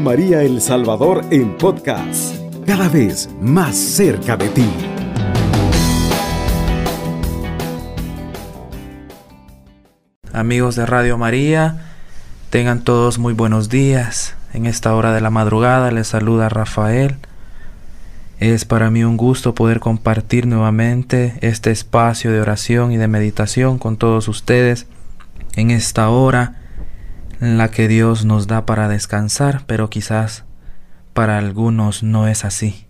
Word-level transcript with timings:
María 0.00 0.42
El 0.42 0.60
Salvador 0.60 1.24
en 1.30 1.56
podcast, 1.56 2.36
cada 2.66 2.88
vez 2.88 3.28
más 3.40 3.76
cerca 3.76 4.36
de 4.36 4.48
ti. 4.48 4.68
Amigos 10.32 10.76
de 10.76 10.86
Radio 10.86 11.16
María, 11.18 11.92
tengan 12.50 12.82
todos 12.82 13.18
muy 13.18 13.32
buenos 13.32 13.68
días. 13.68 14.34
En 14.52 14.66
esta 14.66 14.94
hora 14.94 15.12
de 15.12 15.20
la 15.20 15.30
madrugada 15.30 15.90
les 15.90 16.08
saluda 16.08 16.48
Rafael. 16.48 17.16
Es 18.38 18.64
para 18.64 18.90
mí 18.90 19.04
un 19.04 19.16
gusto 19.16 19.54
poder 19.54 19.80
compartir 19.80 20.46
nuevamente 20.46 21.38
este 21.40 21.70
espacio 21.70 22.32
de 22.32 22.40
oración 22.40 22.92
y 22.92 22.96
de 22.96 23.08
meditación 23.08 23.78
con 23.78 23.96
todos 23.96 24.28
ustedes 24.28 24.86
en 25.54 25.70
esta 25.70 26.10
hora 26.10 26.65
la 27.40 27.70
que 27.70 27.88
Dios 27.88 28.24
nos 28.24 28.46
da 28.46 28.66
para 28.66 28.88
descansar, 28.88 29.64
pero 29.66 29.90
quizás 29.90 30.44
para 31.12 31.38
algunos 31.38 32.02
no 32.02 32.28
es 32.28 32.44
así, 32.44 32.86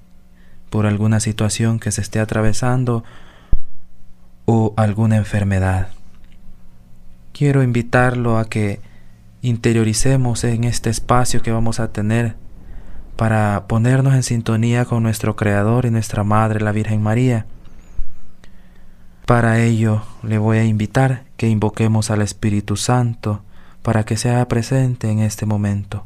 por 0.70 0.86
alguna 0.86 1.20
situación 1.20 1.78
que 1.78 1.92
se 1.92 2.00
esté 2.00 2.20
atravesando 2.20 3.04
o 4.44 4.74
alguna 4.76 5.16
enfermedad. 5.16 5.88
Quiero 7.32 7.62
invitarlo 7.62 8.38
a 8.38 8.46
que 8.46 8.80
interioricemos 9.42 10.42
en 10.44 10.64
este 10.64 10.90
espacio 10.90 11.42
que 11.42 11.52
vamos 11.52 11.80
a 11.80 11.92
tener 11.92 12.36
para 13.16 13.64
ponernos 13.66 14.14
en 14.14 14.22
sintonía 14.22 14.84
con 14.84 15.02
nuestro 15.02 15.36
Creador 15.36 15.86
y 15.86 15.90
nuestra 15.90 16.24
Madre, 16.24 16.60
la 16.60 16.72
Virgen 16.72 17.02
María. 17.02 17.46
Para 19.24 19.60
ello 19.60 20.02
le 20.22 20.38
voy 20.38 20.58
a 20.58 20.64
invitar 20.64 21.24
que 21.36 21.48
invoquemos 21.48 22.10
al 22.10 22.22
Espíritu 22.22 22.76
Santo, 22.76 23.42
para 23.86 24.02
que 24.02 24.16
sea 24.16 24.48
presente 24.48 25.12
en 25.12 25.20
este 25.20 25.46
momento. 25.46 26.04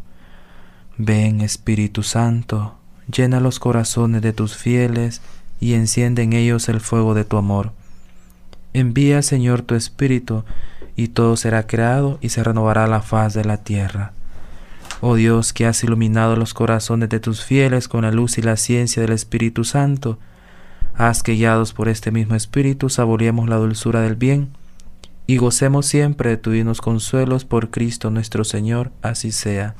Ven 0.98 1.40
Espíritu 1.40 2.02
Santo, 2.02 2.74
llena 3.10 3.40
los 3.40 3.58
corazones 3.58 4.20
de 4.20 4.34
tus 4.34 4.54
fieles 4.54 5.22
y 5.60 5.72
enciende 5.72 6.20
en 6.20 6.34
ellos 6.34 6.68
el 6.68 6.80
fuego 6.80 7.14
de 7.14 7.24
tu 7.24 7.38
amor. 7.38 7.72
Envía 8.74 9.22
Señor 9.22 9.62
tu 9.62 9.76
Espíritu, 9.76 10.44
y 10.94 11.08
todo 11.08 11.38
será 11.38 11.66
creado 11.66 12.18
y 12.20 12.28
se 12.28 12.44
renovará 12.44 12.86
la 12.86 13.00
faz 13.00 13.32
de 13.32 13.46
la 13.46 13.56
tierra. 13.56 14.12
Oh 15.00 15.14
Dios, 15.14 15.54
que 15.54 15.64
has 15.64 15.82
iluminado 15.82 16.36
los 16.36 16.52
corazones 16.52 17.08
de 17.08 17.18
tus 17.18 17.42
fieles 17.42 17.88
con 17.88 18.02
la 18.02 18.10
luz 18.10 18.36
y 18.36 18.42
la 18.42 18.58
ciencia 18.58 19.00
del 19.00 19.12
Espíritu 19.12 19.64
Santo, 19.64 20.18
haz 20.94 21.22
que 21.22 21.32
guiados 21.32 21.72
por 21.72 21.88
este 21.88 22.10
mismo 22.10 22.34
Espíritu 22.34 22.90
saboreemos 22.90 23.48
la 23.48 23.56
dulzura 23.56 24.02
del 24.02 24.16
bien 24.16 24.50
y 25.30 25.36
gocemos 25.36 25.86
siempre 25.86 26.30
de 26.30 26.36
tu 26.38 26.50
divinos 26.50 26.80
consuelos 26.80 27.44
por 27.44 27.70
Cristo 27.70 28.10
nuestro 28.10 28.42
Señor, 28.42 28.90
así 29.00 29.30
sea. 29.30 29.76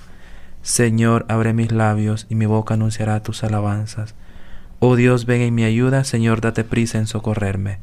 Señor, 0.62 1.26
abre 1.28 1.54
mis 1.54 1.72
labios 1.72 2.26
y 2.28 2.36
mi 2.36 2.46
boca 2.46 2.74
anunciará 2.74 3.20
tus 3.24 3.42
alabanzas. 3.42 4.14
Oh 4.78 4.94
Dios, 4.94 5.26
ven 5.26 5.40
en 5.40 5.52
mi 5.52 5.64
ayuda, 5.64 6.04
Señor, 6.04 6.40
date 6.40 6.62
prisa 6.62 6.98
en 6.98 7.08
socorrerme. 7.08 7.80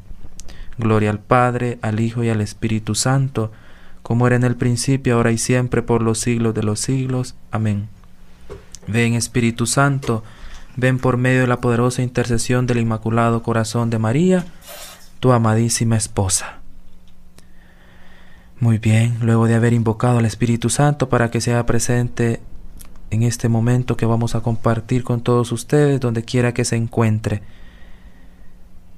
Gloria 0.77 1.09
al 1.09 1.19
Padre, 1.19 1.77
al 1.81 1.99
Hijo 1.99 2.23
y 2.23 2.29
al 2.29 2.39
Espíritu 2.39 2.95
Santo, 2.95 3.51
como 4.01 4.27
era 4.27 4.37
en 4.37 4.45
el 4.45 4.55
principio, 4.55 5.15
ahora 5.15 5.33
y 5.33 5.37
siempre, 5.37 5.81
por 5.81 6.01
los 6.01 6.19
siglos 6.19 6.55
de 6.55 6.63
los 6.63 6.79
siglos. 6.79 7.35
Amén. 7.51 7.89
Ven 8.87 9.13
Espíritu 9.13 9.65
Santo, 9.65 10.23
ven 10.77 10.99
por 10.99 11.17
medio 11.17 11.41
de 11.41 11.47
la 11.47 11.59
poderosa 11.59 12.01
intercesión 12.01 12.65
del 12.65 12.77
Inmaculado 12.77 13.43
Corazón 13.43 13.89
de 13.89 13.99
María, 13.99 14.45
tu 15.19 15.33
amadísima 15.33 15.97
esposa. 15.97 16.56
Muy 18.59 18.79
bien, 18.79 19.17
luego 19.21 19.47
de 19.47 19.53
haber 19.53 19.73
invocado 19.73 20.17
al 20.17 20.25
Espíritu 20.25 20.71
Santo 20.71 21.09
para 21.09 21.29
que 21.29 21.41
sea 21.41 21.67
presente 21.67 22.41
en 23.11 23.21
este 23.21 23.49
momento 23.49 23.95
que 23.97 24.07
vamos 24.07 24.33
a 24.33 24.41
compartir 24.41 25.03
con 25.03 25.21
todos 25.21 25.51
ustedes, 25.51 25.99
donde 25.99 26.23
quiera 26.23 26.55
que 26.55 26.65
se 26.65 26.75
encuentre. 26.75 27.43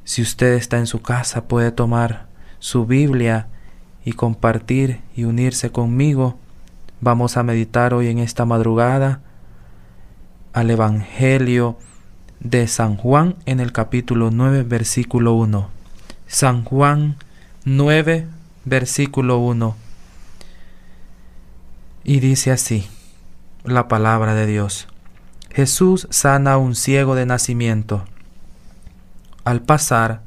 Si 0.05 0.21
usted 0.21 0.53
está 0.53 0.77
en 0.77 0.87
su 0.87 1.01
casa, 1.01 1.49
puede 1.49 1.71
tomar 1.71 2.27
su 2.59 2.85
Biblia 2.85 3.47
y 4.05 4.13
compartir 4.13 5.01
y 5.13 5.25
unirse 5.25 5.71
conmigo. 5.71 6.39
Vamos 7.01 7.35
a 7.35 7.43
meditar 7.43 7.93
hoy 7.93 8.07
en 8.07 8.19
esta 8.19 8.45
madrugada 8.45 9.19
al 10.53 10.71
Evangelio 10.71 11.77
de 12.39 12.65
San 12.67 12.95
Juan 12.95 13.35
en 13.45 13.59
el 13.59 13.73
capítulo 13.73 14.31
9, 14.31 14.63
versículo 14.63 15.33
1. 15.33 15.69
San 16.27 16.63
Juan 16.63 17.17
9, 17.65 18.25
versículo 18.69 19.39
1. 19.39 19.75
Y 22.03 22.19
dice 22.19 22.51
así 22.51 22.87
la 23.63 23.87
palabra 23.87 24.35
de 24.35 24.45
Dios. 24.45 24.87
Jesús 25.51 26.07
sana 26.11 26.53
a 26.53 26.57
un 26.57 26.75
ciego 26.75 27.15
de 27.15 27.25
nacimiento. 27.25 28.05
Al 29.43 29.61
pasar, 29.61 30.21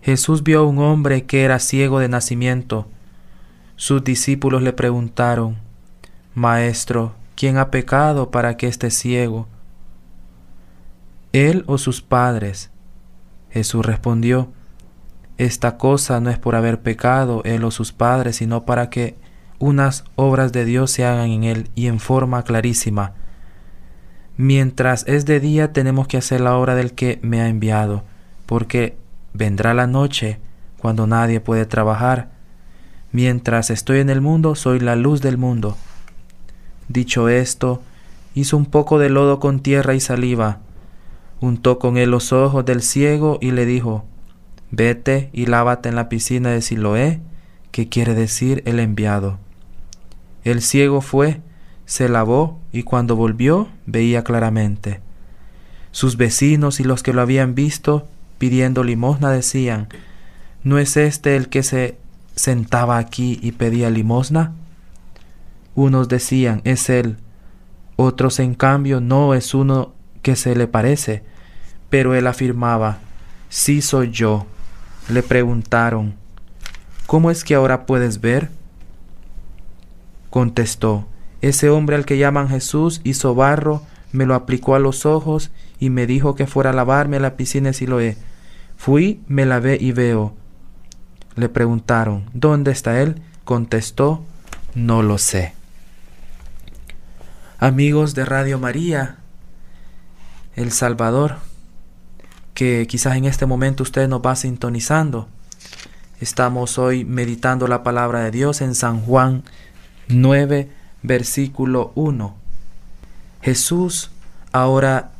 Jesús 0.00 0.42
vio 0.42 0.60
a 0.60 0.66
un 0.66 0.78
hombre 0.78 1.26
que 1.26 1.44
era 1.44 1.58
ciego 1.58 2.00
de 2.00 2.08
nacimiento. 2.08 2.88
Sus 3.76 4.02
discípulos 4.02 4.62
le 4.62 4.72
preguntaron, 4.72 5.58
Maestro, 6.34 7.14
¿quién 7.36 7.58
ha 7.58 7.70
pecado 7.70 8.30
para 8.30 8.56
que 8.56 8.66
esté 8.66 8.90
ciego? 8.90 9.46
¿Él 11.32 11.64
o 11.66 11.78
sus 11.78 12.00
padres? 12.00 12.70
Jesús 13.50 13.84
respondió, 13.84 14.52
esta 15.40 15.78
cosa 15.78 16.20
no 16.20 16.28
es 16.28 16.38
por 16.38 16.54
haber 16.54 16.82
pecado 16.82 17.40
él 17.46 17.64
o 17.64 17.70
sus 17.70 17.92
padres, 17.92 18.36
sino 18.36 18.66
para 18.66 18.90
que 18.90 19.16
unas 19.58 20.04
obras 20.14 20.52
de 20.52 20.66
Dios 20.66 20.90
se 20.90 21.06
hagan 21.06 21.30
en 21.30 21.44
él 21.44 21.70
y 21.74 21.86
en 21.86 21.98
forma 21.98 22.42
clarísima. 22.42 23.14
Mientras 24.36 25.02
es 25.08 25.24
de 25.24 25.40
día 25.40 25.72
tenemos 25.72 26.08
que 26.08 26.18
hacer 26.18 26.42
la 26.42 26.58
obra 26.58 26.74
del 26.74 26.92
que 26.92 27.18
me 27.22 27.40
ha 27.40 27.48
enviado, 27.48 28.04
porque 28.44 28.98
vendrá 29.32 29.72
la 29.72 29.86
noche 29.86 30.38
cuando 30.76 31.06
nadie 31.06 31.40
puede 31.40 31.64
trabajar. 31.64 32.32
Mientras 33.10 33.70
estoy 33.70 34.00
en 34.00 34.10
el 34.10 34.20
mundo 34.20 34.54
soy 34.54 34.78
la 34.78 34.94
luz 34.94 35.22
del 35.22 35.38
mundo. 35.38 35.78
Dicho 36.88 37.30
esto, 37.30 37.80
hizo 38.34 38.58
un 38.58 38.66
poco 38.66 38.98
de 38.98 39.08
lodo 39.08 39.40
con 39.40 39.60
tierra 39.60 39.94
y 39.94 40.00
saliva, 40.00 40.58
untó 41.40 41.78
con 41.78 41.96
él 41.96 42.10
los 42.10 42.30
ojos 42.34 42.66
del 42.66 42.82
ciego 42.82 43.38
y 43.40 43.52
le 43.52 43.64
dijo, 43.64 44.04
Vete 44.70 45.30
y 45.32 45.46
lávate 45.46 45.88
en 45.88 45.96
la 45.96 46.08
piscina 46.08 46.50
de 46.50 46.62
Siloé, 46.62 47.20
que 47.72 47.88
quiere 47.88 48.14
decir 48.14 48.62
el 48.66 48.80
enviado. 48.80 49.38
El 50.44 50.62
ciego 50.62 51.00
fue, 51.00 51.40
se 51.86 52.08
lavó 52.08 52.58
y 52.72 52.82
cuando 52.82 53.16
volvió 53.16 53.68
veía 53.86 54.24
claramente. 54.24 55.00
Sus 55.92 56.16
vecinos 56.16 56.80
y 56.80 56.84
los 56.84 57.02
que 57.02 57.12
lo 57.12 57.20
habían 57.20 57.54
visto 57.54 58.08
pidiendo 58.38 58.84
limosna 58.84 59.30
decían, 59.30 59.88
¿no 60.62 60.78
es 60.78 60.96
este 60.96 61.36
el 61.36 61.48
que 61.48 61.62
se 61.62 61.96
sentaba 62.36 62.98
aquí 62.98 63.38
y 63.42 63.52
pedía 63.52 63.90
limosna? 63.90 64.52
Unos 65.74 66.08
decían, 66.08 66.62
es 66.64 66.88
él, 66.90 67.16
otros 67.96 68.38
en 68.38 68.54
cambio, 68.54 69.00
no 69.00 69.34
es 69.34 69.52
uno 69.52 69.92
que 70.22 70.36
se 70.36 70.54
le 70.54 70.66
parece, 70.66 71.22
pero 71.90 72.14
él 72.14 72.26
afirmaba, 72.26 72.98
sí 73.48 73.82
soy 73.82 74.10
yo. 74.10 74.46
Le 75.08 75.22
preguntaron, 75.22 76.14
¿Cómo 77.10 77.32
es 77.32 77.42
que 77.42 77.56
ahora 77.56 77.86
puedes 77.86 78.20
ver? 78.20 78.50
Contestó, 80.30 81.08
ese 81.40 81.68
hombre 81.68 81.96
al 81.96 82.04
que 82.04 82.18
llaman 82.18 82.48
Jesús 82.48 83.00
hizo 83.02 83.34
barro, 83.34 83.82
me 84.12 84.26
lo 84.26 84.36
aplicó 84.36 84.76
a 84.76 84.78
los 84.78 85.06
ojos 85.06 85.50
y 85.80 85.90
me 85.90 86.06
dijo 86.06 86.36
que 86.36 86.46
fuera 86.46 86.70
a 86.70 86.72
lavarme 86.72 87.16
a 87.16 87.20
la 87.20 87.36
piscina 87.36 87.70
de 87.70 87.74
Siloé. 87.74 88.16
Fui, 88.76 89.22
me 89.26 89.44
lavé 89.44 89.76
y 89.80 89.90
veo. 89.90 90.34
Le 91.34 91.48
preguntaron, 91.48 92.30
¿dónde 92.32 92.70
está 92.70 93.00
él? 93.00 93.20
Contestó, 93.42 94.22
no 94.76 95.02
lo 95.02 95.18
sé. 95.18 95.54
Amigos 97.58 98.14
de 98.14 98.24
Radio 98.24 98.60
María, 98.60 99.16
El 100.54 100.70
Salvador, 100.70 101.38
que 102.54 102.86
quizás 102.86 103.16
en 103.16 103.24
este 103.24 103.46
momento 103.46 103.82
usted 103.82 104.08
nos 104.08 104.20
va 104.20 104.36
sintonizando. 104.36 105.28
Estamos 106.20 106.78
hoy 106.78 107.04
meditando 107.04 107.66
la 107.66 107.82
palabra 107.82 108.20
de 108.20 108.30
Dios 108.30 108.60
en 108.60 108.74
San 108.74 109.00
Juan 109.00 109.42
9, 110.08 110.70
versículo 111.02 111.92
1. 111.94 112.36
Jesús 113.42 114.10
ahora 114.52 115.12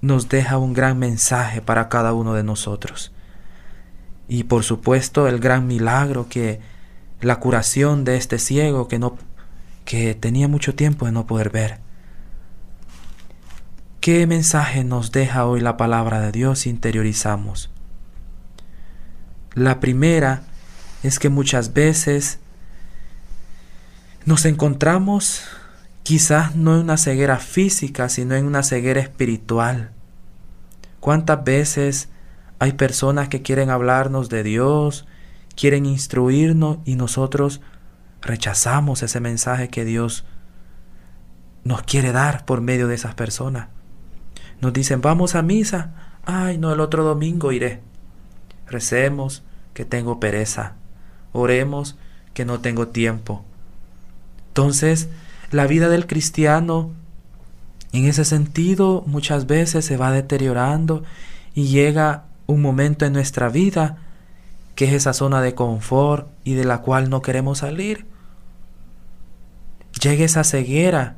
nos 0.00 0.28
deja 0.28 0.58
un 0.58 0.72
gran 0.72 0.98
mensaje 0.98 1.60
para 1.60 1.88
cada 1.88 2.12
uno 2.12 2.34
de 2.34 2.42
nosotros. 2.42 3.12
Y 4.28 4.44
por 4.44 4.64
supuesto 4.64 5.28
el 5.28 5.38
gran 5.38 5.66
milagro 5.66 6.28
que 6.28 6.60
la 7.20 7.38
curación 7.38 8.04
de 8.04 8.16
este 8.16 8.38
ciego 8.38 8.88
que 8.88 8.98
no 8.98 9.16
que 9.84 10.14
tenía 10.14 10.48
mucho 10.48 10.74
tiempo 10.74 11.06
de 11.06 11.12
no 11.12 11.26
poder 11.26 11.50
ver. 11.50 11.81
¿Qué 14.02 14.26
mensaje 14.26 14.82
nos 14.82 15.12
deja 15.12 15.46
hoy 15.46 15.60
la 15.60 15.76
palabra 15.76 16.18
de 16.18 16.32
Dios 16.32 16.58
si 16.58 16.70
interiorizamos? 16.70 17.70
La 19.54 19.78
primera 19.78 20.42
es 21.04 21.20
que 21.20 21.28
muchas 21.28 21.72
veces 21.72 22.40
nos 24.24 24.44
encontramos 24.44 25.44
quizás 26.02 26.56
no 26.56 26.74
en 26.74 26.80
una 26.80 26.96
ceguera 26.96 27.38
física, 27.38 28.08
sino 28.08 28.34
en 28.34 28.44
una 28.44 28.64
ceguera 28.64 29.00
espiritual. 29.00 29.92
¿Cuántas 30.98 31.44
veces 31.44 32.08
hay 32.58 32.72
personas 32.72 33.28
que 33.28 33.42
quieren 33.42 33.70
hablarnos 33.70 34.28
de 34.28 34.42
Dios, 34.42 35.06
quieren 35.54 35.86
instruirnos 35.86 36.78
y 36.84 36.96
nosotros 36.96 37.60
rechazamos 38.20 39.04
ese 39.04 39.20
mensaje 39.20 39.68
que 39.68 39.84
Dios 39.84 40.24
nos 41.62 41.84
quiere 41.84 42.10
dar 42.10 42.44
por 42.44 42.62
medio 42.62 42.88
de 42.88 42.96
esas 42.96 43.14
personas? 43.14 43.68
Nos 44.62 44.72
dicen, 44.72 45.00
vamos 45.02 45.34
a 45.34 45.42
misa. 45.42 45.90
Ay, 46.24 46.56
no, 46.56 46.72
el 46.72 46.78
otro 46.78 47.02
domingo 47.02 47.50
iré. 47.50 47.80
Recemos 48.68 49.42
que 49.74 49.84
tengo 49.84 50.20
pereza. 50.20 50.74
Oremos 51.32 51.96
que 52.32 52.44
no 52.44 52.60
tengo 52.60 52.86
tiempo. 52.86 53.44
Entonces, 54.48 55.08
la 55.50 55.66
vida 55.66 55.88
del 55.88 56.06
cristiano 56.06 56.92
en 57.92 58.06
ese 58.06 58.24
sentido 58.24 59.02
muchas 59.06 59.46
veces 59.46 59.84
se 59.84 59.96
va 59.96 60.12
deteriorando 60.12 61.02
y 61.54 61.66
llega 61.66 62.24
un 62.46 62.62
momento 62.62 63.04
en 63.04 63.14
nuestra 63.14 63.48
vida 63.48 63.98
que 64.76 64.84
es 64.84 64.92
esa 64.92 65.12
zona 65.12 65.42
de 65.42 65.56
confort 65.56 66.28
y 66.44 66.54
de 66.54 66.64
la 66.64 66.78
cual 66.78 67.10
no 67.10 67.20
queremos 67.20 67.58
salir. 67.58 68.06
Llega 70.00 70.24
esa 70.24 70.44
ceguera 70.44 71.16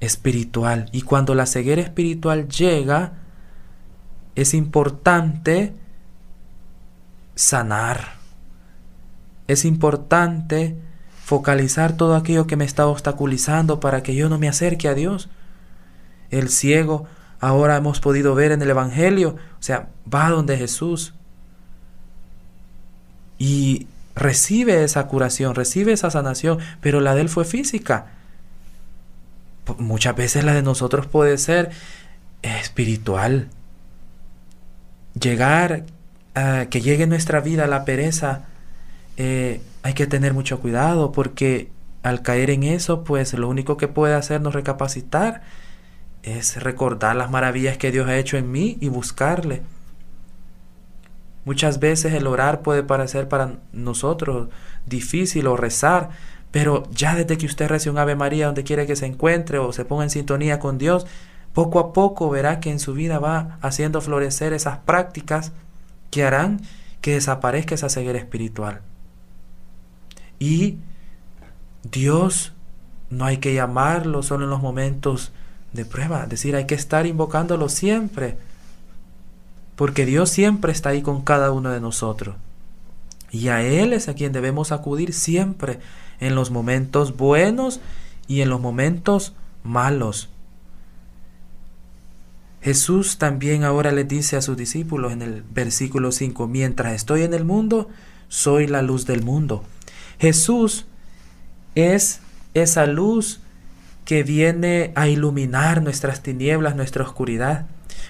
espiritual 0.00 0.88
y 0.92 1.02
cuando 1.02 1.34
la 1.34 1.46
ceguera 1.46 1.82
espiritual 1.82 2.48
llega 2.48 3.12
es 4.34 4.54
importante 4.54 5.74
sanar. 7.34 8.14
Es 9.46 9.64
importante 9.64 10.76
focalizar 11.24 11.96
todo 11.96 12.16
aquello 12.16 12.46
que 12.46 12.56
me 12.56 12.64
está 12.64 12.86
obstaculizando 12.86 13.80
para 13.80 14.02
que 14.02 14.14
yo 14.14 14.28
no 14.28 14.38
me 14.38 14.48
acerque 14.48 14.88
a 14.88 14.94
Dios. 14.94 15.28
El 16.30 16.48
ciego 16.48 17.06
ahora 17.40 17.76
hemos 17.76 18.00
podido 18.00 18.34
ver 18.34 18.52
en 18.52 18.62
el 18.62 18.70
Evangelio, 18.70 19.36
o 19.58 19.62
sea, 19.62 19.88
va 20.12 20.30
donde 20.30 20.56
Jesús 20.56 21.14
y 23.38 23.86
recibe 24.14 24.84
esa 24.84 25.06
curación, 25.06 25.54
recibe 25.54 25.92
esa 25.92 26.10
sanación, 26.10 26.58
pero 26.80 27.00
la 27.00 27.14
de 27.14 27.22
él 27.22 27.28
fue 27.28 27.44
física. 27.44 28.06
Muchas 29.78 30.16
veces 30.16 30.44
la 30.44 30.54
de 30.54 30.62
nosotros 30.62 31.06
puede 31.06 31.38
ser 31.38 31.70
espiritual. 32.42 33.48
Llegar 35.20 35.84
a 36.34 36.66
que 36.66 36.80
llegue 36.80 37.06
nuestra 37.06 37.40
vida 37.40 37.66
la 37.66 37.84
pereza, 37.84 38.44
eh, 39.16 39.60
hay 39.82 39.94
que 39.94 40.06
tener 40.06 40.34
mucho 40.34 40.60
cuidado 40.60 41.12
porque 41.12 41.70
al 42.02 42.22
caer 42.22 42.50
en 42.50 42.62
eso, 42.62 43.04
pues 43.04 43.34
lo 43.34 43.48
único 43.48 43.76
que 43.76 43.88
puede 43.88 44.14
hacernos 44.14 44.54
recapacitar 44.54 45.42
es 46.22 46.62
recordar 46.62 47.16
las 47.16 47.30
maravillas 47.30 47.78
que 47.78 47.90
Dios 47.90 48.08
ha 48.08 48.16
hecho 48.16 48.36
en 48.36 48.50
mí 48.50 48.78
y 48.80 48.88
buscarle. 48.88 49.62
Muchas 51.44 51.80
veces 51.80 52.12
el 52.12 52.26
orar 52.26 52.62
puede 52.62 52.82
parecer 52.82 53.28
para 53.28 53.54
nosotros 53.72 54.48
difícil 54.86 55.46
o 55.46 55.56
rezar, 55.56 56.10
pero 56.50 56.84
ya 56.92 57.14
desde 57.14 57.38
que 57.38 57.46
usted 57.46 57.68
recibe 57.68 57.92
un 57.92 57.98
Ave 57.98 58.16
María 58.16 58.46
donde 58.46 58.64
quiere 58.64 58.86
que 58.86 58.96
se 58.96 59.06
encuentre 59.06 59.58
o 59.58 59.72
se 59.72 59.84
ponga 59.84 60.04
en 60.04 60.10
sintonía 60.10 60.58
con 60.58 60.78
Dios, 60.78 61.06
poco 61.52 61.78
a 61.78 61.92
poco 61.92 62.30
verá 62.30 62.60
que 62.60 62.70
en 62.70 62.78
su 62.78 62.94
vida 62.94 63.18
va 63.18 63.58
haciendo 63.62 64.00
florecer 64.00 64.52
esas 64.52 64.78
prácticas 64.78 65.52
que 66.10 66.24
harán 66.24 66.60
que 67.00 67.14
desaparezca 67.14 67.74
esa 67.74 67.88
ceguera 67.88 68.18
espiritual. 68.18 68.80
Y 70.38 70.78
Dios 71.90 72.52
no 73.10 73.24
hay 73.24 73.38
que 73.38 73.54
llamarlo 73.54 74.22
solo 74.22 74.44
en 74.44 74.50
los 74.50 74.62
momentos 74.62 75.32
de 75.72 75.84
prueba, 75.84 76.24
es 76.24 76.30
decir, 76.30 76.56
hay 76.56 76.66
que 76.66 76.74
estar 76.74 77.06
invocándolo 77.06 77.68
siempre, 77.68 78.36
porque 79.76 80.04
Dios 80.04 80.30
siempre 80.30 80.72
está 80.72 80.90
ahí 80.90 81.02
con 81.02 81.22
cada 81.22 81.52
uno 81.52 81.70
de 81.70 81.80
nosotros. 81.80 82.36
Y 83.30 83.48
a 83.48 83.62
Él 83.62 83.92
es 83.92 84.08
a 84.08 84.14
quien 84.14 84.32
debemos 84.32 84.72
acudir 84.72 85.12
siempre, 85.12 85.78
en 86.20 86.34
los 86.34 86.50
momentos 86.50 87.16
buenos 87.16 87.80
y 88.28 88.42
en 88.42 88.48
los 88.48 88.60
momentos 88.60 89.34
malos. 89.64 90.28
Jesús 92.62 93.16
también 93.18 93.64
ahora 93.64 93.90
le 93.90 94.04
dice 94.04 94.36
a 94.36 94.42
sus 94.42 94.56
discípulos 94.56 95.12
en 95.12 95.22
el 95.22 95.42
versículo 95.42 96.12
5, 96.12 96.46
mientras 96.46 96.92
estoy 96.92 97.22
en 97.22 97.32
el 97.32 97.44
mundo, 97.44 97.88
soy 98.28 98.66
la 98.66 98.82
luz 98.82 99.06
del 99.06 99.22
mundo. 99.22 99.64
Jesús 100.18 100.86
es 101.74 102.20
esa 102.52 102.84
luz 102.86 103.40
que 104.04 104.22
viene 104.22 104.92
a 104.94 105.08
iluminar 105.08 105.82
nuestras 105.82 106.22
tinieblas, 106.22 106.76
nuestra 106.76 107.04
oscuridad. 107.04 107.66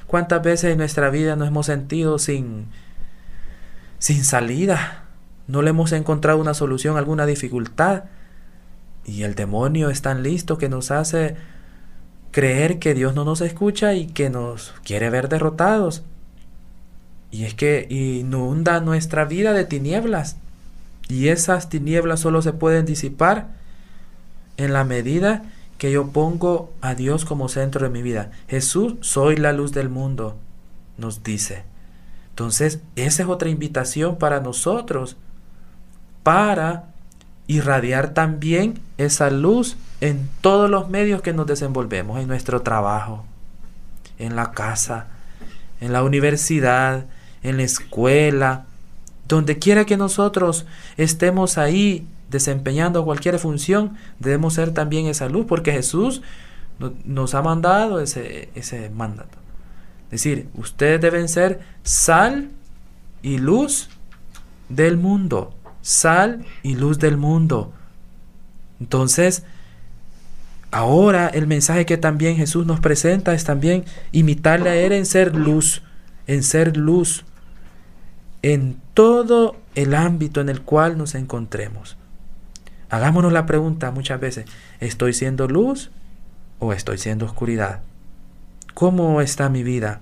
¿Cuántas 0.06 0.42
veces 0.42 0.72
en 0.72 0.78
nuestra 0.78 1.10
vida 1.10 1.36
nos 1.36 1.48
hemos 1.48 1.66
sentido 1.66 2.18
sin, 2.18 2.66
sin 3.98 4.24
salida? 4.24 5.04
No 5.50 5.62
le 5.62 5.70
hemos 5.70 5.90
encontrado 5.92 6.38
una 6.38 6.54
solución 6.54 6.96
alguna 6.96 7.26
dificultad. 7.26 8.04
Y 9.04 9.24
el 9.24 9.34
demonio 9.34 9.90
es 9.90 10.00
tan 10.00 10.22
listo 10.22 10.58
que 10.58 10.68
nos 10.68 10.92
hace 10.92 11.34
creer 12.30 12.78
que 12.78 12.94
Dios 12.94 13.16
no 13.16 13.24
nos 13.24 13.40
escucha 13.40 13.94
y 13.94 14.06
que 14.06 14.30
nos 14.30 14.72
quiere 14.84 15.10
ver 15.10 15.28
derrotados. 15.28 16.04
Y 17.32 17.44
es 17.44 17.54
que 17.54 17.88
inunda 17.90 18.80
nuestra 18.80 19.24
vida 19.24 19.52
de 19.52 19.64
tinieblas. 19.64 20.36
Y 21.08 21.28
esas 21.28 21.68
tinieblas 21.68 22.20
solo 22.20 22.42
se 22.42 22.52
pueden 22.52 22.86
disipar 22.86 23.48
en 24.56 24.72
la 24.72 24.84
medida 24.84 25.42
que 25.78 25.90
yo 25.90 26.12
pongo 26.12 26.72
a 26.80 26.94
Dios 26.94 27.24
como 27.24 27.48
centro 27.48 27.84
de 27.84 27.90
mi 27.90 28.02
vida. 28.02 28.30
Jesús, 28.46 28.94
soy 29.00 29.36
la 29.36 29.52
luz 29.52 29.72
del 29.72 29.88
mundo, 29.88 30.36
nos 30.96 31.24
dice. 31.24 31.64
Entonces, 32.28 32.80
esa 32.94 33.24
es 33.24 33.28
otra 33.28 33.48
invitación 33.48 34.16
para 34.16 34.40
nosotros, 34.40 35.16
para 36.22 36.84
irradiar 37.46 38.14
también 38.14 38.80
esa 38.98 39.30
luz 39.30 39.76
en 40.00 40.28
todos 40.40 40.70
los 40.70 40.88
medios 40.88 41.22
que 41.22 41.32
nos 41.32 41.46
desenvolvemos, 41.46 42.20
en 42.20 42.28
nuestro 42.28 42.62
trabajo, 42.62 43.24
en 44.18 44.36
la 44.36 44.52
casa, 44.52 45.08
en 45.80 45.92
la 45.92 46.02
universidad, 46.02 47.06
en 47.42 47.56
la 47.56 47.62
escuela, 47.64 48.66
donde 49.26 49.58
quiera 49.58 49.84
que 49.84 49.96
nosotros 49.96 50.66
estemos 50.96 51.58
ahí 51.58 52.06
desempeñando 52.30 53.04
cualquier 53.04 53.38
función, 53.38 53.96
debemos 54.18 54.54
ser 54.54 54.72
también 54.72 55.06
esa 55.06 55.28
luz, 55.28 55.46
porque 55.48 55.72
Jesús 55.72 56.22
nos 57.04 57.34
ha 57.34 57.42
mandado 57.42 58.00
ese, 58.00 58.48
ese 58.54 58.90
mandato. 58.90 59.38
Es 60.06 60.22
decir, 60.22 60.48
ustedes 60.54 61.00
deben 61.00 61.28
ser 61.28 61.60
sal 61.82 62.50
y 63.22 63.38
luz 63.38 63.90
del 64.68 64.96
mundo. 64.96 65.54
Sal 65.82 66.44
y 66.62 66.74
luz 66.74 66.98
del 66.98 67.16
mundo. 67.16 67.72
Entonces, 68.80 69.44
ahora 70.70 71.28
el 71.28 71.46
mensaje 71.46 71.86
que 71.86 71.96
también 71.96 72.36
Jesús 72.36 72.66
nos 72.66 72.80
presenta 72.80 73.34
es 73.34 73.44
también 73.44 73.84
imitarle 74.12 74.70
a 74.70 74.76
Él 74.76 74.92
en 74.92 75.06
ser 75.06 75.34
luz, 75.34 75.82
en 76.26 76.42
ser 76.42 76.76
luz, 76.76 77.24
en 78.42 78.80
todo 78.94 79.56
el 79.74 79.94
ámbito 79.94 80.40
en 80.40 80.48
el 80.48 80.62
cual 80.62 80.96
nos 80.96 81.14
encontremos. 81.14 81.96
Hagámonos 82.88 83.32
la 83.32 83.46
pregunta 83.46 83.90
muchas 83.90 84.20
veces, 84.20 84.46
¿estoy 84.80 85.12
siendo 85.12 85.46
luz 85.46 85.90
o 86.58 86.72
estoy 86.72 86.98
siendo 86.98 87.24
oscuridad? 87.26 87.82
¿Cómo 88.74 89.20
está 89.20 89.48
mi 89.48 89.62
vida? 89.62 90.00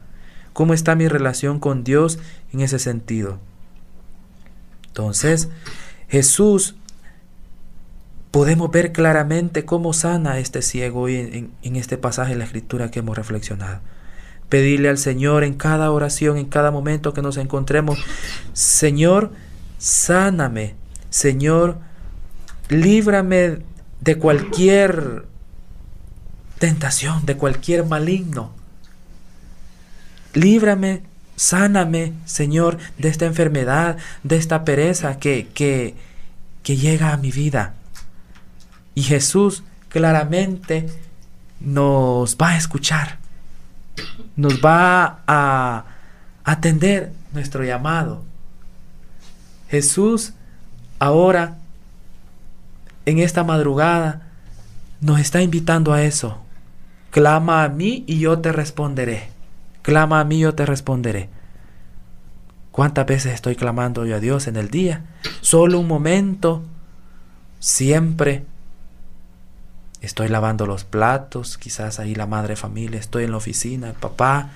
¿Cómo 0.53 0.73
está 0.73 0.95
mi 0.95 1.09
relación 1.09 1.61
con 1.61 1.85
Dios 1.85 2.19
en 2.53 2.61
ese 2.61 2.79
sentido? 2.79 3.39
Entonces, 4.89 5.49
Jesús, 6.09 6.77
podemos 8.31 8.71
ver 8.71 8.93
claramente 8.93 9.65
cómo 9.65 9.93
sana 9.93 10.33
a 10.33 10.39
este 10.39 10.63
ciego 10.63 11.09
en, 11.09 11.51
en 11.63 11.77
este 11.77 11.97
pasaje 11.97 12.33
de 12.33 12.39
la 12.39 12.45
escritura 12.45 12.91
que 12.91 13.01
hemos 13.01 13.17
reflexionado. 13.17 13.81
Pedirle 14.49 14.89
al 14.89 14.99
Señor 14.99 15.45
en 15.45 15.55
cada 15.55 15.91
oración, 15.91 16.39
en 16.39 16.47
cada 16.47 16.71
momento 16.71 17.13
que 17.13 17.23
nos 17.23 17.37
encontremos, 17.37 17.99
Señor, 18.53 19.33
sáname, 19.79 20.75
Señor, 21.11 21.79
líbrame 22.69 23.59
de 24.01 24.19
cualquier 24.19 25.25
tentación, 26.59 27.25
de 27.27 27.37
cualquier 27.37 27.85
maligno. 27.85 28.53
Líbrame, 30.35 31.03
sáname, 31.39 32.13
Señor, 32.25 32.79
de 32.99 33.09
esta 33.09 33.25
enfermedad, 33.25 33.97
de 34.25 34.37
esta 34.37 34.65
pereza 34.65 35.19
que, 35.19 35.49
que, 35.55 35.95
que 36.63 36.77
llega 36.77 37.13
a 37.13 37.17
mi 37.17 37.31
vida. 37.31 37.75
Y 38.95 39.03
Jesús 39.05 39.63
claramente 39.89 40.89
nos 41.61 42.37
va 42.37 42.51
a 42.51 42.57
escuchar, 42.57 43.19
nos 44.37 44.61
va 44.61 45.21
a 45.27 45.85
atender 46.43 47.13
nuestro 47.33 47.63
llamado. 47.63 48.25
Jesús 49.71 50.33
ahora 50.99 51.59
en 53.07 53.21
esta 53.21 53.45
madrugada 53.45 54.23
nos 55.01 55.21
está 55.21 55.41
invitando 55.41 55.93
a 55.93 56.03
eso. 56.03 56.43
Clama 57.11 57.63
a 57.63 57.69
mí 57.69 58.05
y 58.09 58.19
yo 58.19 58.41
te 58.41 58.51
responderé. 58.51 59.38
Clama 59.89 60.21
a 60.21 60.25
mí 60.25 60.41
yo 60.41 60.55
te 60.55 60.67
responderé. 60.67 61.31
¿Cuántas 62.73 63.07
veces 63.07 63.33
estoy 63.33 63.57
clamando 63.57 64.05
yo 64.05 64.17
a 64.17 64.21
Dios 64.21 64.47
en 64.47 64.57
el 64.57 64.69
día? 64.69 65.07
Solo 65.41 65.81
un 65.81 65.89
momento. 65.89 66.63
Siempre. 67.59 68.45
Estoy 70.03 70.29
lavando 70.29 70.67
los 70.67 70.85
platos, 70.85 71.57
quizás 71.57 72.01
ahí 72.01 72.15
la 72.15 72.27
madre 72.27 72.55
familia, 72.55 73.01
estoy 73.01 73.25
en 73.25 73.31
la 73.31 73.39
oficina, 73.39 73.89
el 73.89 73.95
papá, 73.95 74.51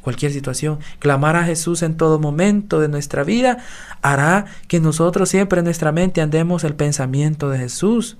cualquier 0.00 0.32
situación. 0.32 0.78
Clamar 1.00 1.36
a 1.36 1.44
Jesús 1.44 1.82
en 1.82 1.98
todo 1.98 2.18
momento 2.18 2.80
de 2.80 2.88
nuestra 2.88 3.24
vida 3.24 3.58
hará 4.00 4.46
que 4.68 4.80
nosotros 4.80 5.28
siempre 5.28 5.58
en 5.58 5.66
nuestra 5.66 5.92
mente 5.92 6.22
andemos 6.22 6.64
el 6.64 6.76
pensamiento 6.76 7.50
de 7.50 7.58
Jesús. 7.58 8.16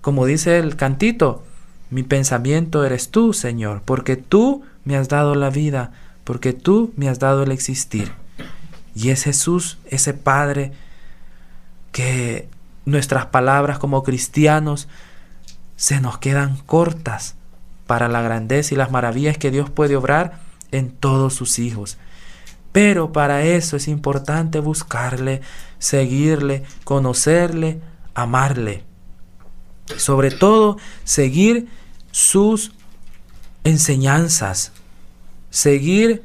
Como 0.00 0.26
dice 0.26 0.58
el 0.60 0.76
cantito, 0.76 1.42
mi 1.90 2.02
pensamiento 2.02 2.84
eres 2.84 3.10
tú, 3.10 3.32
Señor, 3.32 3.82
porque 3.84 4.16
tú 4.16 4.62
me 4.84 4.96
has 4.96 5.08
dado 5.08 5.34
la 5.34 5.50
vida, 5.50 5.92
porque 6.24 6.52
tú 6.52 6.92
me 6.96 7.08
has 7.08 7.18
dado 7.18 7.42
el 7.42 7.52
existir. 7.52 8.12
Y 8.94 9.10
es 9.10 9.24
Jesús, 9.24 9.78
ese 9.86 10.12
Padre, 10.12 10.72
que 11.92 12.48
nuestras 12.84 13.26
palabras 13.26 13.78
como 13.78 14.02
cristianos 14.02 14.88
se 15.76 16.00
nos 16.00 16.18
quedan 16.18 16.56
cortas 16.66 17.36
para 17.86 18.08
la 18.08 18.20
grandeza 18.20 18.74
y 18.74 18.76
las 18.76 18.90
maravillas 18.90 19.38
que 19.38 19.50
Dios 19.50 19.70
puede 19.70 19.96
obrar 19.96 20.40
en 20.72 20.90
todos 20.90 21.34
sus 21.34 21.58
hijos. 21.58 21.96
Pero 22.72 23.12
para 23.12 23.42
eso 23.44 23.76
es 23.76 23.88
importante 23.88 24.60
buscarle, 24.60 25.40
seguirle, 25.78 26.64
conocerle, 26.84 27.80
amarle. 28.14 28.84
Sobre 29.96 30.30
todo, 30.30 30.76
seguir 31.04 31.68
sus 32.10 32.72
enseñanzas, 33.64 34.72
seguir 35.50 36.22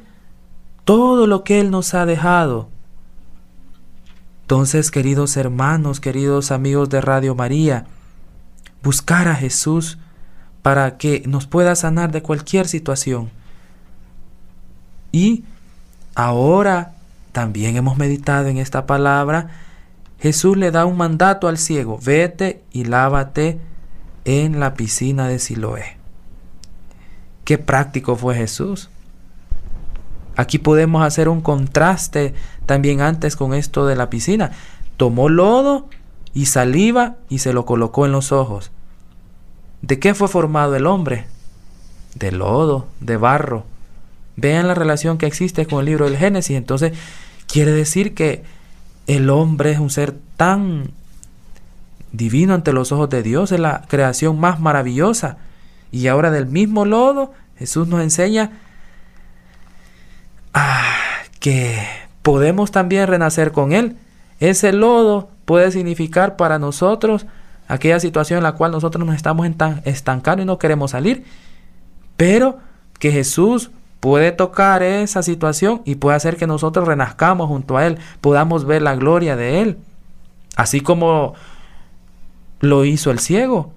todo 0.84 1.26
lo 1.26 1.44
que 1.44 1.60
Él 1.60 1.70
nos 1.70 1.94
ha 1.94 2.06
dejado. 2.06 2.68
Entonces, 4.42 4.90
queridos 4.90 5.36
hermanos, 5.36 6.00
queridos 6.00 6.50
amigos 6.50 6.90
de 6.90 7.00
Radio 7.00 7.34
María, 7.34 7.86
buscar 8.82 9.28
a 9.28 9.34
Jesús 9.34 9.98
para 10.62 10.98
que 10.98 11.22
nos 11.26 11.46
pueda 11.46 11.74
sanar 11.74 12.12
de 12.12 12.22
cualquier 12.22 12.68
situación. 12.68 13.30
Y 15.12 15.44
ahora 16.14 16.94
también 17.32 17.76
hemos 17.76 17.96
meditado 17.96 18.48
en 18.48 18.58
esta 18.58 18.86
palabra. 18.86 19.50
Jesús 20.24 20.56
le 20.56 20.70
da 20.70 20.86
un 20.86 20.96
mandato 20.96 21.48
al 21.48 21.58
ciego, 21.58 21.98
vete 22.02 22.62
y 22.72 22.84
lávate 22.86 23.60
en 24.24 24.58
la 24.58 24.72
piscina 24.72 25.28
de 25.28 25.38
Siloé. 25.38 25.98
Qué 27.44 27.58
práctico 27.58 28.16
fue 28.16 28.34
Jesús. 28.34 28.88
Aquí 30.34 30.56
podemos 30.56 31.04
hacer 31.04 31.28
un 31.28 31.42
contraste 31.42 32.32
también 32.64 33.02
antes 33.02 33.36
con 33.36 33.52
esto 33.52 33.84
de 33.84 33.96
la 33.96 34.08
piscina. 34.08 34.52
Tomó 34.96 35.28
lodo 35.28 35.90
y 36.32 36.46
saliva 36.46 37.16
y 37.28 37.40
se 37.40 37.52
lo 37.52 37.66
colocó 37.66 38.06
en 38.06 38.12
los 38.12 38.32
ojos. 38.32 38.70
¿De 39.82 39.98
qué 39.98 40.14
fue 40.14 40.28
formado 40.28 40.74
el 40.74 40.86
hombre? 40.86 41.26
De 42.14 42.32
lodo, 42.32 42.86
de 43.00 43.18
barro. 43.18 43.66
Vean 44.36 44.68
la 44.68 44.74
relación 44.74 45.18
que 45.18 45.26
existe 45.26 45.66
con 45.66 45.80
el 45.80 45.84
libro 45.84 46.06
del 46.06 46.16
Génesis. 46.16 46.56
Entonces, 46.56 46.96
quiere 47.46 47.72
decir 47.72 48.14
que 48.14 48.53
el 49.06 49.30
hombre 49.30 49.72
es 49.72 49.78
un 49.78 49.90
ser 49.90 50.14
tan 50.36 50.90
divino 52.12 52.54
ante 52.54 52.72
los 52.72 52.92
ojos 52.92 53.10
de 53.10 53.22
Dios, 53.22 53.52
es 53.52 53.60
la 53.60 53.82
creación 53.88 54.38
más 54.38 54.60
maravillosa. 54.60 55.38
Y 55.90 56.06
ahora 56.08 56.30
del 56.30 56.46
mismo 56.46 56.84
lodo, 56.84 57.32
Jesús 57.56 57.86
nos 57.88 58.00
enseña 58.00 58.52
ah, 60.52 60.96
que 61.40 61.78
podemos 62.22 62.70
también 62.70 63.06
renacer 63.06 63.52
con 63.52 63.72
Él. 63.72 63.96
Ese 64.40 64.72
lodo 64.72 65.28
puede 65.44 65.70
significar 65.70 66.36
para 66.36 66.58
nosotros 66.58 67.26
aquella 67.68 68.00
situación 68.00 68.38
en 68.38 68.44
la 68.44 68.52
cual 68.52 68.72
nosotros 68.72 69.04
nos 69.04 69.16
estamos 69.16 69.46
estancando 69.84 70.42
y 70.42 70.46
no 70.46 70.58
queremos 70.58 70.92
salir, 70.92 71.24
pero 72.16 72.58
que 72.98 73.10
Jesús 73.10 73.70
puede 74.04 74.32
tocar 74.32 74.82
esa 74.82 75.22
situación 75.22 75.80
y 75.86 75.94
puede 75.94 76.14
hacer 76.14 76.36
que 76.36 76.46
nosotros 76.46 76.86
renazcamos 76.86 77.48
junto 77.48 77.78
a 77.78 77.86
Él, 77.86 77.96
podamos 78.20 78.66
ver 78.66 78.82
la 78.82 78.96
gloria 78.96 79.34
de 79.34 79.62
Él, 79.62 79.78
así 80.56 80.82
como 80.82 81.32
lo 82.60 82.84
hizo 82.84 83.10
el 83.10 83.18
ciego. 83.18 83.72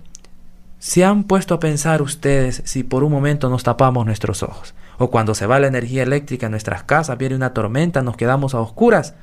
¿Se 0.80 1.06
han 1.06 1.24
puesto 1.24 1.54
a 1.54 1.62
pensar 1.62 2.02
ustedes 2.02 2.62
si 2.66 2.84
por 2.84 3.06
un 3.06 3.12
momento 3.14 3.50
nos 3.50 3.64
tapamos 3.64 4.06
nuestros 4.06 4.44
ojos? 4.44 4.76
O 4.98 5.10
cuando 5.10 5.34
se 5.34 5.48
va 5.48 5.62
la 5.62 5.68
energía 5.68 6.04
eléctrica 6.04 6.48
en 6.48 6.52
nuestras 6.52 6.84
casas, 6.84 7.18
viene 7.18 7.34
una 7.34 7.54
tormenta, 7.54 8.02
nos 8.02 8.18
quedamos 8.18 8.54
a 8.54 8.60
oscuras. 8.60 9.14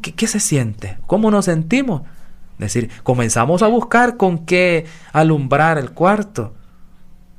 ¿Qué, 0.00 0.14
qué 0.14 0.26
se 0.28 0.40
siente? 0.40 0.96
¿Cómo 1.06 1.30
nos 1.30 1.44
sentimos? 1.44 2.04
Es 2.52 2.72
decir, 2.72 2.90
comenzamos 3.02 3.62
a 3.62 3.66
buscar 3.66 4.16
con 4.16 4.46
qué 4.46 4.86
alumbrar 5.12 5.76
el 5.76 5.90
cuarto. 5.90 6.54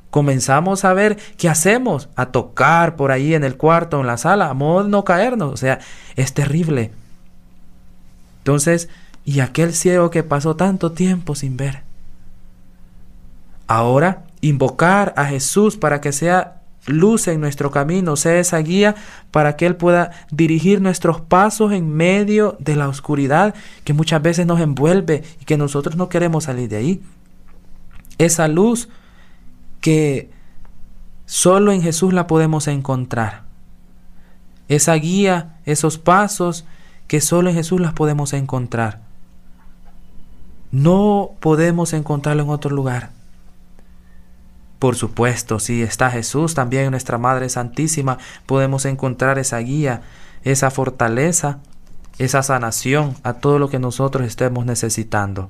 Comenzamos 0.09 0.85
a 0.85 0.93
ver 0.93 1.17
qué 1.37 1.49
hacemos, 1.49 2.09
a 2.15 2.27
tocar 2.27 2.95
por 2.95 3.11
ahí 3.11 3.35
en 3.35 3.43
el 3.43 3.57
cuarto, 3.57 3.99
en 3.99 4.07
la 4.07 4.17
sala, 4.17 4.49
a 4.49 4.53
modo 4.53 4.83
de 4.83 4.89
no 4.89 5.03
caernos. 5.03 5.53
O 5.53 5.57
sea, 5.57 5.79
es 6.15 6.33
terrible. 6.33 6.91
Entonces, 8.39 8.89
¿y 9.25 9.41
aquel 9.41 9.73
ciego 9.73 10.09
que 10.09 10.23
pasó 10.23 10.55
tanto 10.55 10.91
tiempo 10.91 11.35
sin 11.35 11.57
ver? 11.57 11.83
Ahora, 13.67 14.23
invocar 14.41 15.13
a 15.15 15.25
Jesús 15.25 15.77
para 15.77 16.01
que 16.01 16.11
sea 16.11 16.59
luz 16.87 17.27
en 17.27 17.39
nuestro 17.39 17.69
camino, 17.69 18.15
sea 18.15 18.39
esa 18.39 18.57
guía 18.57 18.95
para 19.31 19.55
que 19.55 19.65
Él 19.65 19.75
pueda 19.75 20.11
dirigir 20.31 20.81
nuestros 20.81 21.21
pasos 21.21 21.71
en 21.71 21.89
medio 21.89 22.57
de 22.59 22.75
la 22.75 22.87
oscuridad 22.87 23.53
que 23.83 23.93
muchas 23.93 24.21
veces 24.21 24.47
nos 24.47 24.59
envuelve 24.59 25.23
y 25.39 25.45
que 25.45 25.57
nosotros 25.57 25.95
no 25.95 26.09
queremos 26.09 26.45
salir 26.45 26.69
de 26.69 26.77
ahí. 26.77 27.01
Esa 28.17 28.47
luz 28.47 28.89
que 29.81 30.29
solo 31.25 31.71
en 31.71 31.81
Jesús 31.81 32.13
la 32.13 32.27
podemos 32.27 32.67
encontrar. 32.67 33.43
Esa 34.67 34.93
guía, 34.95 35.57
esos 35.65 35.97
pasos 35.97 36.65
que 37.07 37.21
solo 37.21 37.49
en 37.49 37.55
Jesús 37.55 37.79
las 37.81 37.93
podemos 37.93 38.33
encontrar. 38.33 39.01
No 40.71 41.31
podemos 41.39 41.93
encontrarlo 41.93 42.43
en 42.43 42.49
otro 42.49 42.75
lugar. 42.75 43.09
Por 44.77 44.95
supuesto, 44.95 45.59
si 45.59 45.81
está 45.81 46.09
Jesús, 46.09 46.53
también 46.53 46.91
nuestra 46.91 47.17
Madre 47.17 47.49
Santísima 47.49 48.17
podemos 48.45 48.85
encontrar 48.85 49.39
esa 49.39 49.57
guía, 49.57 50.03
esa 50.43 50.71
fortaleza, 50.71 51.59
esa 52.17 52.43
sanación 52.43 53.15
a 53.23 53.33
todo 53.33 53.59
lo 53.59 53.69
que 53.69 53.79
nosotros 53.79 54.25
estemos 54.25 54.65
necesitando. 54.65 55.49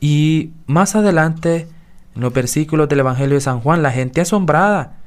Y 0.00 0.50
más 0.66 0.96
adelante, 0.96 1.68
en 2.14 2.22
los 2.22 2.32
versículos 2.32 2.88
del 2.88 3.00
Evangelio 3.00 3.34
de 3.34 3.40
San 3.40 3.60
Juan, 3.60 3.82
la 3.82 3.90
gente 3.90 4.20
asombrada. 4.20 4.98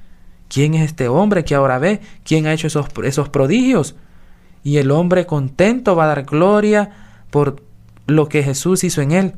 ¿Quién 0.48 0.74
es 0.74 0.84
este 0.84 1.08
hombre 1.08 1.44
que 1.44 1.56
ahora 1.56 1.80
ve? 1.80 2.02
¿Quién 2.24 2.48
ha 2.48 2.54
hecho 2.54 2.68
esos, 2.68 2.88
esos 3.04 3.30
prodigios? 3.30 3.96
Y 4.64 4.78
el 4.78 4.92
hombre 4.92 5.26
contento 5.26 5.96
va 5.96 6.06
a 6.06 6.08
dar 6.08 6.24
gloria 6.24 6.92
por 7.30 7.62
lo 8.08 8.30
que 8.30 8.44
Jesús 8.44 8.84
hizo 8.84 9.02
en 9.02 9.12
él. 9.12 9.34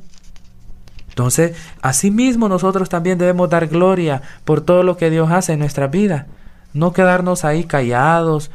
Entonces, 1.09 1.57
asimismo 1.81 2.47
nosotros 2.47 2.89
también 2.89 3.17
debemos 3.17 3.49
dar 3.49 3.67
gloria 3.67 4.21
por 4.45 4.61
todo 4.61 4.83
lo 4.83 4.97
que 4.97 5.09
Dios 5.09 5.31
hace 5.31 5.53
en 5.53 5.59
nuestra 5.59 5.87
vida. 5.87 6.27
No 6.73 6.93
quedarnos 6.93 7.43
ahí 7.43 7.63
callados, 7.63 8.51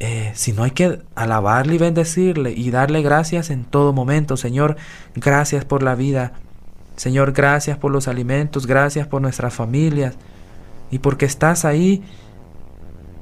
eh, 0.00 0.32
sino 0.34 0.64
hay 0.64 0.70
que 0.70 1.00
alabarle 1.14 1.74
y 1.74 1.78
bendecirle 1.78 2.52
y 2.52 2.70
darle 2.70 3.02
gracias 3.02 3.50
en 3.50 3.64
todo 3.64 3.92
momento. 3.92 4.36
Señor, 4.36 4.76
gracias 5.14 5.64
por 5.64 5.82
la 5.82 5.94
vida. 5.94 6.32
Señor, 6.96 7.32
gracias 7.32 7.78
por 7.78 7.90
los 7.90 8.08
alimentos, 8.08 8.66
gracias 8.66 9.06
por 9.06 9.22
nuestras 9.22 9.54
familias 9.54 10.14
y 10.90 10.98
porque 10.98 11.24
estás 11.24 11.64
ahí 11.64 12.02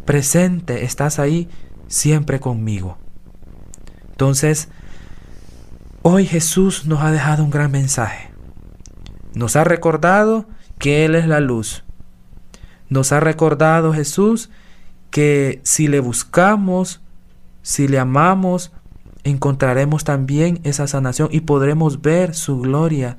presente, 0.04 0.84
estás 0.84 1.18
ahí 1.18 1.48
siempre 1.86 2.40
conmigo. 2.40 2.98
Entonces, 4.10 4.68
hoy 6.02 6.26
Jesús 6.26 6.86
nos 6.86 7.00
ha 7.00 7.10
dejado 7.10 7.44
un 7.44 7.50
gran 7.50 7.70
mensaje. 7.70 8.30
Nos 9.34 9.56
ha 9.56 9.64
recordado 9.64 10.46
que 10.78 11.04
Él 11.04 11.14
es 11.14 11.26
la 11.26 11.40
luz. 11.40 11.84
Nos 12.88 13.12
ha 13.12 13.20
recordado 13.20 13.92
Jesús 13.92 14.50
que 15.10 15.60
si 15.64 15.88
le 15.88 16.00
buscamos, 16.00 17.00
si 17.62 17.86
le 17.86 17.98
amamos, 17.98 18.72
encontraremos 19.24 20.04
también 20.04 20.60
esa 20.64 20.86
sanación 20.86 21.28
y 21.30 21.42
podremos 21.42 22.02
ver 22.02 22.34
su 22.34 22.60
gloria. 22.60 23.16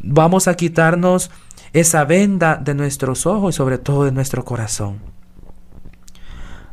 Vamos 0.00 0.48
a 0.48 0.54
quitarnos 0.54 1.30
esa 1.72 2.04
venda 2.04 2.56
de 2.56 2.74
nuestros 2.74 3.26
ojos 3.26 3.54
y 3.54 3.56
sobre 3.56 3.78
todo 3.78 4.04
de 4.04 4.12
nuestro 4.12 4.44
corazón. 4.44 4.98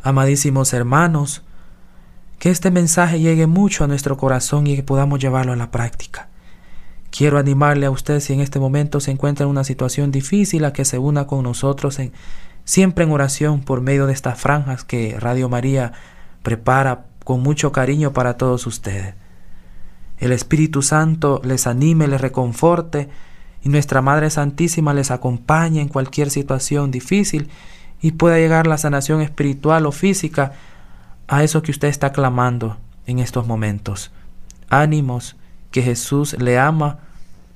Amadísimos 0.01 0.73
hermanos, 0.73 1.43
que 2.39 2.49
este 2.49 2.71
mensaje 2.71 3.19
llegue 3.19 3.47
mucho 3.47 3.83
a 3.83 3.87
nuestro 3.87 4.17
corazón 4.17 4.67
y 4.67 4.75
que 4.75 4.83
podamos 4.83 5.19
llevarlo 5.19 5.53
a 5.53 5.55
la 5.55 5.71
práctica 5.71 6.29
Quiero 7.09 7.37
animarle 7.37 7.85
a 7.85 7.91
usted 7.91 8.19
si 8.19 8.33
en 8.33 8.41
este 8.41 8.59
momento 8.59 8.99
se 8.99 9.11
encuentra 9.11 9.45
en 9.45 9.49
una 9.49 9.63
situación 9.63 10.11
difícil 10.11 10.65
a 10.65 10.73
que 10.73 10.85
se 10.85 10.99
una 10.99 11.25
con 11.25 11.43
nosotros 11.43 11.97
siempre 12.65 13.05
en 13.05 13.11
oración 13.11 13.61
por 13.61 13.81
medio 13.81 14.07
de 14.07 14.13
estas 14.13 14.39
franjas 14.39 14.83
que 14.83 15.17
Radio 15.19 15.49
María 15.49 15.93
prepara 16.43 17.05
con 17.23 17.41
mucho 17.41 17.71
cariño 17.71 18.13
para 18.13 18.37
todos 18.37 18.67
ustedes. 18.67 19.15
El 20.19 20.31
Espíritu 20.31 20.81
Santo 20.81 21.41
les 21.43 21.67
anime, 21.67 22.07
les 22.07 22.21
reconforte 22.21 23.09
y 23.63 23.69
nuestra 23.69 24.01
Madre 24.01 24.29
Santísima 24.29 24.93
les 24.93 25.11
acompañe 25.11 25.81
en 25.81 25.89
cualquier 25.89 26.29
situación 26.29 26.91
difícil 26.91 27.49
y 28.01 28.11
pueda 28.13 28.37
llegar 28.37 28.67
la 28.67 28.77
sanación 28.77 29.21
espiritual 29.21 29.85
o 29.85 29.91
física 29.91 30.53
a 31.27 31.43
eso 31.43 31.61
que 31.61 31.71
usted 31.71 31.87
está 31.87 32.11
clamando 32.11 32.77
en 33.05 33.19
estos 33.19 33.47
momentos. 33.47 34.11
Ánimos, 34.69 35.35
que 35.71 35.81
Jesús 35.81 36.35
le 36.39 36.57
ama, 36.57 36.99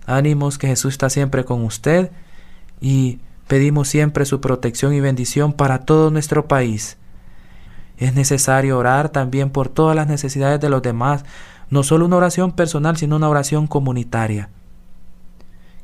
ánimos, 0.06 0.58
que 0.58 0.68
Jesús 0.68 0.94
está 0.94 1.10
siempre 1.10 1.46
con 1.46 1.64
usted 1.64 2.12
y 2.80 3.20
pedimos 3.48 3.88
siempre 3.88 4.26
su 4.26 4.42
protección 4.42 4.94
y 4.94 5.00
bendición 5.00 5.54
para 5.54 5.80
todo 5.80 6.12
nuestro 6.12 6.48
país. 6.48 6.98
Es 7.98 8.16
necesario 8.16 8.78
orar 8.78 9.10
también 9.10 9.50
por 9.52 9.70
todas 9.70 9.96
las 9.96 10.08
necesidades 10.08 10.60
de 10.60 10.70
los 10.70 10.82
demás, 10.82 11.24
no 11.72 11.84
solo 11.84 12.06
una 12.06 12.18
oración 12.18 12.52
personal, 12.52 12.98
sino 12.98 13.16
una 13.16 13.30
oración 13.30 13.66
comunitaria. 13.66 14.50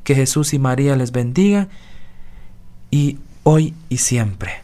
Que 0.04 0.14
Jesús 0.14 0.54
y 0.54 0.58
María 0.60 0.94
les 0.94 1.10
bendigan 1.10 1.68
y 2.90 3.18
hoy 3.42 3.74
y 3.88 3.96
siempre. 3.96 4.62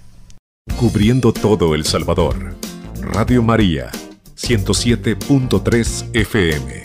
Cubriendo 0.78 1.32
todo 1.32 1.74
El 1.74 1.84
Salvador. 1.84 2.54
Radio 3.00 3.42
María, 3.42 3.90
107.3 4.36 6.10
FM. 6.14 6.83